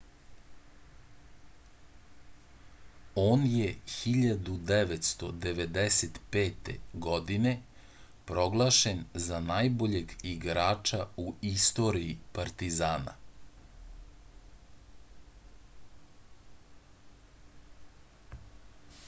on 3.23 3.43
je 3.49 3.65
1995. 3.95 6.71
godine 7.07 7.51
proglašen 8.31 9.03
za 9.27 9.39
najboljeg 9.49 10.15
igrača 10.31 10.99
u 11.25 11.25
istoriji 11.57 12.15
partizana 12.39 13.13